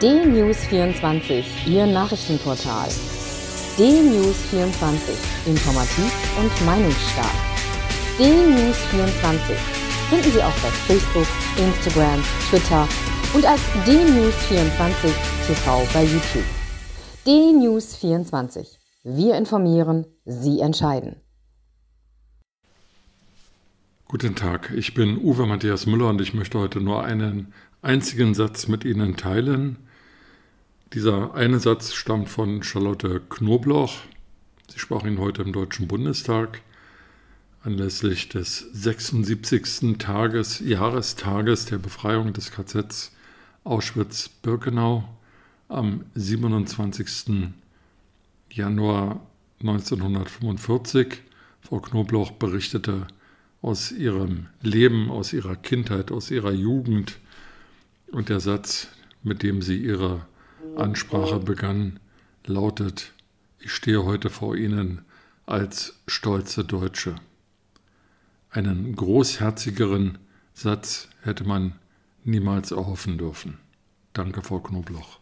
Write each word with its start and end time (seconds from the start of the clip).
D-News24, 0.00 1.66
Ihr 1.66 1.84
Nachrichtenportal. 1.84 2.88
D-News24, 3.78 4.94
informativ 5.44 6.12
und 6.38 6.66
meinungsstark. 6.66 7.34
D-News24 8.16 9.56
finden 10.08 10.30
Sie 10.30 10.40
auch 10.40 10.54
bei 10.62 10.70
Facebook, 10.86 11.26
Instagram, 11.56 12.22
Twitter 12.48 12.86
und 13.34 13.44
als 13.44 13.60
D-News24 13.88 15.10
TV 15.48 15.88
bei 15.92 16.04
YouTube. 16.04 16.46
D-News24. 17.26 18.78
Wir 19.02 19.34
informieren, 19.34 20.06
Sie 20.24 20.60
entscheiden. 20.60 21.16
Guten 24.06 24.36
Tag, 24.36 24.72
ich 24.76 24.94
bin 24.94 25.18
Uwe 25.18 25.44
Matthias 25.46 25.86
Müller 25.86 26.08
und 26.10 26.20
ich 26.20 26.34
möchte 26.34 26.60
heute 26.60 26.80
nur 26.80 27.02
einen 27.02 27.52
einzigen 27.82 28.34
Satz 28.34 28.68
mit 28.68 28.84
Ihnen 28.84 29.16
teilen. 29.16 29.87
Dieser 30.94 31.34
eine 31.34 31.60
Satz 31.60 31.92
stammt 31.92 32.30
von 32.30 32.62
Charlotte 32.62 33.20
Knobloch. 33.28 33.92
Sie 34.68 34.78
sprach 34.78 35.04
ihn 35.04 35.18
heute 35.18 35.42
im 35.42 35.52
Deutschen 35.52 35.86
Bundestag 35.86 36.62
anlässlich 37.62 38.30
des 38.30 38.60
76. 38.72 39.98
Tages, 39.98 40.60
Jahrestages 40.60 41.66
der 41.66 41.76
Befreiung 41.76 42.32
des 42.32 42.52
KZs 42.52 43.12
Auschwitz-Birkenau 43.64 45.04
am 45.68 46.06
27. 46.14 47.50
Januar 48.50 49.20
1945. 49.60 51.18
Frau 51.60 51.80
Knobloch 51.80 52.30
berichtete 52.30 53.08
aus 53.60 53.92
ihrem 53.92 54.46
Leben, 54.62 55.10
aus 55.10 55.34
ihrer 55.34 55.56
Kindheit, 55.56 56.10
aus 56.10 56.30
ihrer 56.30 56.52
Jugend. 56.52 57.18
Und 58.10 58.30
der 58.30 58.40
Satz, 58.40 58.88
mit 59.22 59.42
dem 59.42 59.60
sie 59.60 59.76
ihre 59.76 60.26
Ansprache 60.78 61.40
begann, 61.40 61.98
lautet, 62.46 63.12
ich 63.58 63.72
stehe 63.72 64.04
heute 64.04 64.30
vor 64.30 64.56
Ihnen 64.56 65.02
als 65.46 66.00
stolze 66.06 66.64
Deutsche. 66.64 67.16
Einen 68.50 68.94
großherzigeren 68.94 70.18
Satz 70.54 71.08
hätte 71.22 71.44
man 71.44 71.74
niemals 72.24 72.70
erhoffen 72.70 73.18
dürfen. 73.18 73.58
Danke, 74.12 74.42
Frau 74.42 74.60
Knobloch. 74.60 75.20